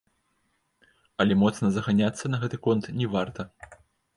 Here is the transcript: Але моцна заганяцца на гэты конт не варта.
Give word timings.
Але 1.25 1.33
моцна 1.43 1.71
заганяцца 1.75 2.25
на 2.33 2.37
гэты 2.45 2.57
конт 2.69 2.85
не 3.03 3.07
варта. 3.17 3.41